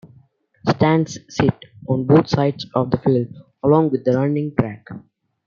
Stands 0.67 1.19
sit 1.29 1.53
on 1.87 2.07
both 2.07 2.27
sides 2.27 2.65
of 2.73 2.89
the 2.89 2.97
field 2.97 3.35
along 3.63 3.91
with 3.91 4.07
a 4.07 4.13
running 4.17 4.51
track. 4.55 4.87